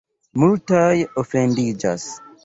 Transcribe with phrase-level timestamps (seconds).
[0.43, 2.07] Multaj ofendiĝas.